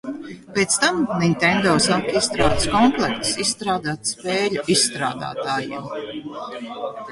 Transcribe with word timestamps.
Pēc 0.53 0.77
tam 0.83 0.95
Nintendo 1.23 1.73
sāka 1.87 2.15
izstrādes 2.21 2.65
komplektus 2.77 3.35
izstrādāt 3.45 4.13
spēļu 4.15 4.67
izstrādātājiem. 4.79 5.89